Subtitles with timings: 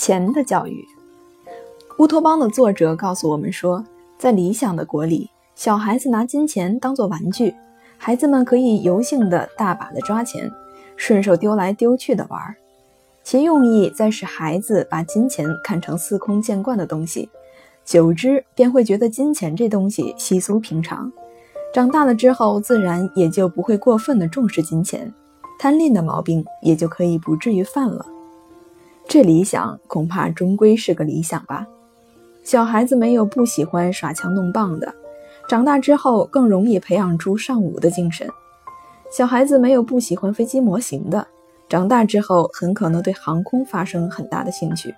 [0.00, 0.88] 钱的教育。
[1.98, 3.84] 乌托邦的作者告诉我们说，
[4.16, 7.54] 在理想的国里，小孩子拿金钱当做玩具，
[7.98, 10.50] 孩子们可以游兴的大把的抓钱，
[10.96, 12.56] 顺手丢来丢去的玩儿，
[13.22, 17.28] 其用意在使孩子把金钱看成司空见惯的东西，
[17.84, 21.12] 久之便会觉得金钱这东西稀疏平常，
[21.74, 25.12] 长大了之后自然也就不会过分的重视金钱，
[25.58, 28.06] 贪吝的毛病也就可以不至于犯了。
[29.12, 31.66] 这理想恐怕终归是个理想吧。
[32.44, 34.94] 小孩子没有不喜欢耍枪弄棒的，
[35.48, 38.30] 长大之后更容易培养出尚武的精神。
[39.10, 41.26] 小孩子没有不喜欢飞机模型的，
[41.68, 44.94] 长大之后很可能对航空发生很大的兴趣。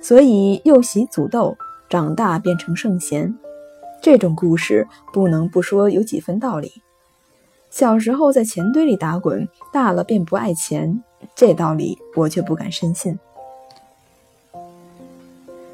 [0.00, 1.54] 所以幼习祖斗，
[1.90, 3.36] 长大变成圣贤，
[4.00, 6.72] 这种故事不能不说有几分道理。
[7.68, 11.04] 小时候在钱堆里打滚，大了便不爱钱，
[11.34, 13.18] 这道理我却不敢深信。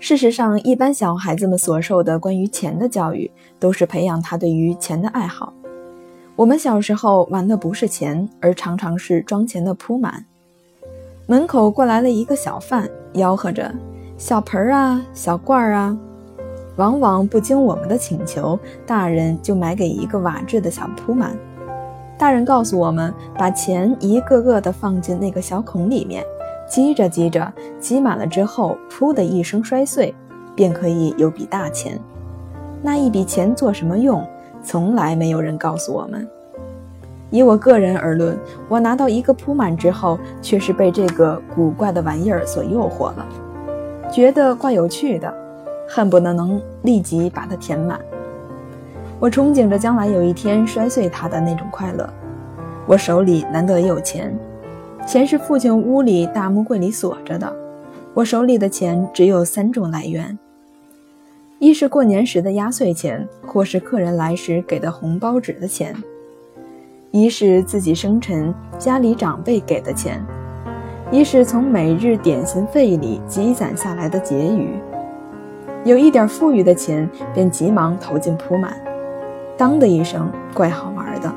[0.00, 5.52] 事实上，一般小孩子们所受的关于钱的教育，都是培养他对于钱的爱好。
[6.36, 10.24] 我们小时候玩的不是钱，而常常是装钱的铺满。
[11.26, 13.74] 门口过来了一个小贩，吆喝着
[14.16, 15.98] ：“小盆儿啊，小罐儿啊。”
[16.76, 21.36] 往往不经我们的请求，大人就买给一个瓦制的小铺满。
[22.18, 26.24] 大人告诉我们，把钱一个个的放进那个小孔里面。
[26.68, 30.14] 积着积着，积满了之后，噗的一声摔碎，
[30.54, 31.98] 便可以有笔大钱。
[32.82, 34.22] 那一笔钱做什么用，
[34.62, 36.28] 从来没有人告诉我们。
[37.30, 38.36] 以我个人而论，
[38.68, 43.26] 我拿到一个铺满之后，却是被这个古怪的玩意儿所诱惑了，
[44.12, 45.32] 觉得怪有趣的，
[45.88, 47.98] 恨不得能立即把它填满。
[49.20, 52.08] 我憧憬着将来有一天摔碎它的那种快乐。
[52.86, 54.36] 我手里难得有钱。
[55.06, 57.52] 钱是父亲屋里大木柜里锁着的，
[58.14, 60.38] 我手里的钱只有三种来源：
[61.58, 65.92] 一是过年时的压岁钱，或是客人来时给的红包纸的钱；
[67.10, 70.20] 一是自己生辰家里长辈给的钱；
[71.10, 74.78] 一是从每日点心费里积攒下来的结余。
[75.84, 78.76] 有一点富裕的钱，便急忙投进铺满，
[79.58, 81.34] 当的一声，怪好玩的。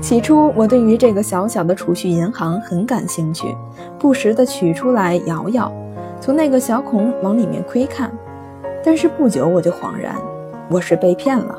[0.00, 3.52] 起初，我对于这个小小的储蓄银行很感兴趣，
[3.98, 5.72] 不时地取出来摇摇，
[6.20, 8.08] 从那个小孔往里面窥看。
[8.84, 10.14] 但是不久我就恍然，
[10.70, 11.58] 我是被骗了，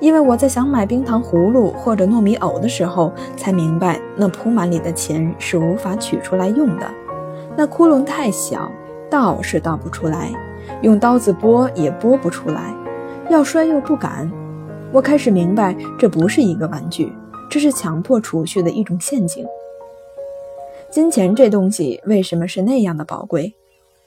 [0.00, 6.86] 因为我在想买冰糖葫芦或者糯米藕的时候，才明白那铺满里的钱是无法取出来用的，
[7.56, 8.70] 那窟窿太小，
[9.10, 10.30] 倒是倒不出来，
[10.82, 12.74] 用刀子拨也拨不出来，
[13.34, 14.30] 要摔又不敢。
[14.92, 17.12] 我开始明白，这不是一个玩具。
[17.50, 19.44] 这是强迫储蓄的一种陷阱。
[20.88, 23.52] 金钱这东西为什么是那样的宝贵，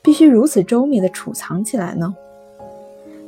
[0.01, 2.16] 必须如此周密地储藏起来呢？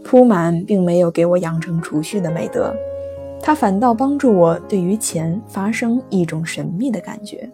[0.01, 2.73] 铺满并没有给我养成储蓄的美德，
[3.41, 7.49] 它反倒帮助我对于钱发生一种神秘的感觉。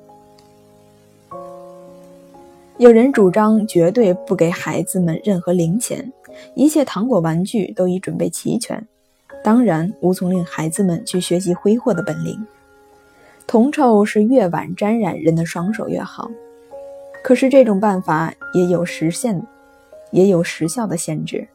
[2.78, 6.12] 有人主张绝对不给孩子们任何零钱，
[6.56, 8.86] 一切糖果玩具都已准备齐全。
[9.44, 12.46] 当然无从令孩子们去学习挥霍的本领。
[13.46, 16.32] 铜臭是越晚沾染人的双手越好，
[17.24, 19.40] 可是这种办法也有时限，
[20.12, 21.48] 也有时效的限制。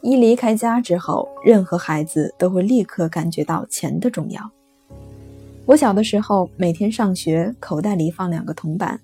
[0.00, 4.50] 一离开家之后，任何孩子都会立刻感觉到钱的重要。
[5.64, 9.00] 我小的时候，每天上学口袋里放两个铜板，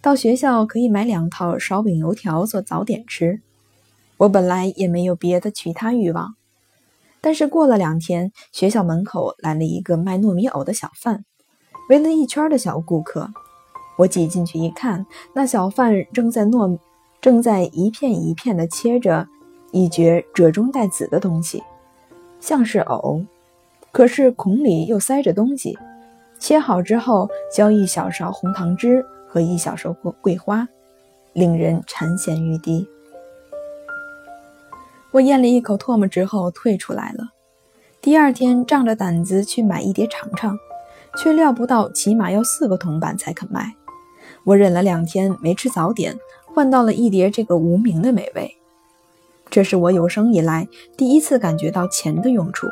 [0.00, 3.42] 到学校可以买两套烧饼油条做早点吃。
[4.18, 6.34] 我本来也没有别的其他欲望。
[7.20, 11.24] 但是过了两天，学校门口来了一个卖糯米藕的小贩，
[11.88, 13.30] 围了一圈的小顾客。
[13.98, 16.78] 我挤进去一看，那小贩正在糯，
[17.20, 19.26] 正在一片一片地切着
[19.72, 21.62] 一绝褶中带紫的东西，
[22.38, 23.24] 像是藕，
[23.90, 25.76] 可是孔里又塞着东西。
[26.38, 30.68] 切好之后，浇一小勺红糖汁和一小勺桂桂花，
[31.32, 32.86] 令人馋涎欲滴。
[35.10, 37.28] 我咽了一口唾沫之后退出来了。
[38.00, 40.58] 第二天仗着胆子去买一碟尝尝，
[41.16, 43.74] 却料不到起码要四个铜板才肯卖。
[44.44, 46.16] 我忍了两天没吃早点，
[46.46, 48.54] 换到了一碟这个无名的美味。
[49.50, 52.68] 这是我有生以来第一次感觉到钱的用处，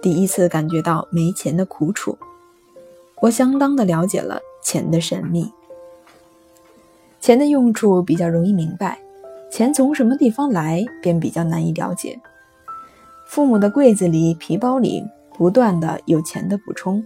[0.00, 2.16] 第一次感觉到没钱的苦楚。
[3.20, 5.52] 我相当的了解了钱的神秘。
[7.20, 8.98] 钱的用处比较容易明白。
[9.50, 12.18] 钱从什么地方来，便比较难以了解。
[13.26, 15.04] 父母的柜子里、皮包里
[15.36, 17.04] 不断的有钱的补充，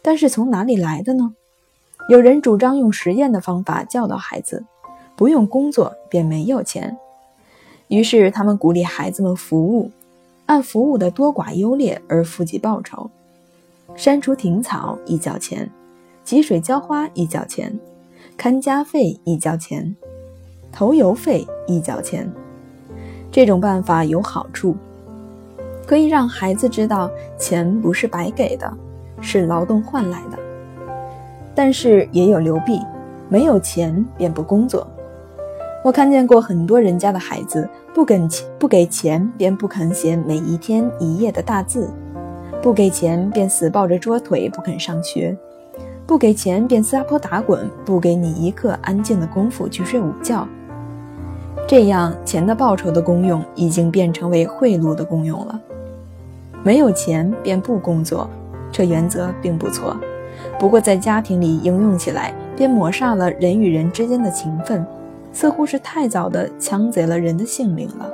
[0.00, 1.34] 但是从哪里来的呢？
[2.08, 4.64] 有人主张用实验的方法教导孩子，
[5.16, 6.96] 不用工作便没有钱。
[7.88, 9.90] 于是他们鼓励孩子们服务，
[10.46, 13.10] 按服务的多寡优劣而付给报酬。
[13.94, 15.70] 删除庭草一角钱，
[16.24, 17.78] 汲水浇花一角钱，
[18.36, 19.94] 看家费一角钱，
[20.72, 22.28] 投邮费一角钱。
[23.30, 24.76] 这种办法有好处，
[25.86, 28.72] 可以让孩子知道钱不是白给的，
[29.20, 30.38] 是劳动换来的。
[31.54, 32.80] 但是也有流弊，
[33.28, 34.86] 没有钱便不工作。
[35.84, 41.90] 我看见过很多人家的孩子，不给钱不给钱便不肯写每一天一页的大字。
[42.62, 45.36] 不给钱便死抱着桌腿不肯上学，
[46.06, 50.46] 不给钱便撒泼打滚，不给你一刻安静的功夫去睡午觉。
[51.66, 55.58] 这样，钱的报酬的功用已经变成为贿赂的功用了。
[56.62, 58.28] 没有钱便不工作，
[58.70, 59.96] 这原则并不错，
[60.58, 64.84] 不过在家庭里应用起来，便抹煞了人与人之间的情分，
[65.32, 68.12] 似乎是太早的抢贼了人的性命了。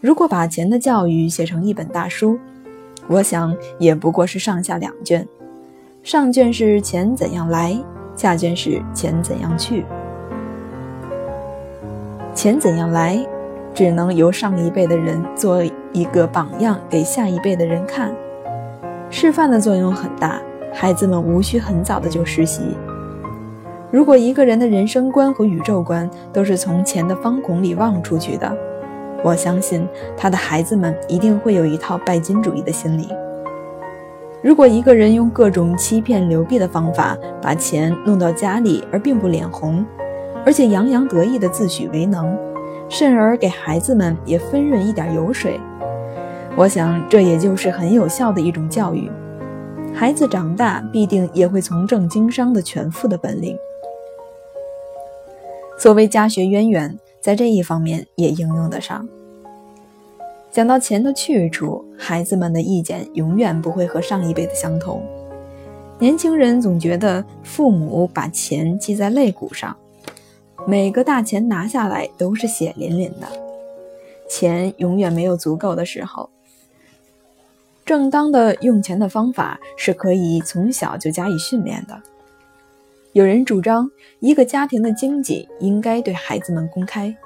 [0.00, 2.38] 如果把钱的教育写成一本大书，
[3.08, 5.26] 我想也不过是上下两卷。
[6.02, 7.76] 上卷是钱怎样来，
[8.16, 9.84] 下卷是钱怎样去。
[12.46, 13.18] 钱怎样来，
[13.74, 18.14] 只能由上一辈的人做一个榜样给下一辈的人看，
[19.10, 20.40] 示范的作用很大。
[20.72, 22.62] 孩子们无需很早的就实习。
[23.90, 28.56] 如果一个人的人生观和宇宙观都是从钱的方孔里望出去的。
[29.24, 29.84] 我相信
[30.16, 33.08] 他的孩子们一定会有一套拜金主义的心理。
[34.40, 39.84] 如果一个人用各种欺骗、流弊的方法把钱弄到家里，而并不脸红，
[40.46, 42.38] 而且洋洋得意地自诩为能，
[42.88, 45.60] 甚而给孩子们也分润一点油水，
[46.56, 49.10] 我想这也就是很有效的一种教育。
[49.92, 53.58] 孩子长大必定也会从政经商的全副的本领。
[55.78, 56.98] 所谓家学渊源。
[57.18, 59.04] 在这一方面也应用得上。
[60.52, 65.02] 讲到钱的去处，孩子们的意见永远不会和上一辈的相同。
[65.98, 69.76] 年轻人总觉得父母把钱记在肋骨上，
[70.64, 73.26] 每个大钱拿下来都是血淋淋的。
[74.28, 76.30] 钱永远没有足够的时候。
[77.84, 82.00] 正当的用钱的方法是可以从小就加以训练的。
[83.12, 83.88] 有人主张，
[84.18, 87.16] 一个家庭的经济应该对孩子们公开。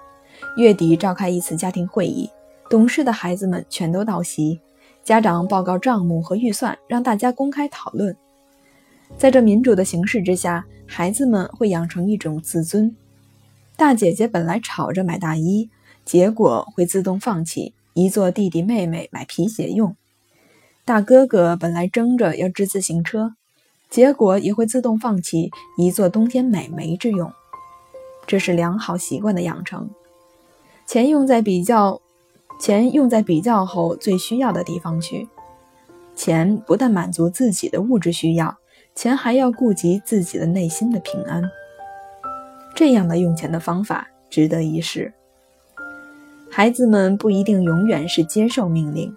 [0.57, 2.31] 月底召开一次家庭会议，
[2.69, 4.61] 懂事的孩子们全都到席，
[5.03, 8.15] 家长报告账目和预算，让大家公开讨论。
[9.17, 12.95] 在这民主的形式之下，孩子们会养成一种自尊。
[13.81, 15.71] 大姐姐本来吵着买大衣，
[16.05, 19.95] 结果会自动放弃，一做弟弟妹妹买皮鞋用；
[20.85, 23.37] 大哥哥本来争着要织自行车。
[23.89, 27.33] 结果也会自动放弃一座冬天美眉之用，
[28.27, 29.89] 这是良好习惯的养成。
[30.85, 32.03] 钱用在比较，
[32.61, 35.27] 钱用在比较后最需要的地方去。
[36.15, 38.59] 钱不但满足自己的物质需要，
[38.95, 41.51] 钱还要顾及自己的内心的平安。
[42.81, 45.13] 这样的用钱的方法值得一试。
[46.51, 49.15] 孩子们不一定永远是接受命令，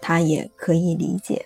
[0.00, 1.44] 他也可以理解。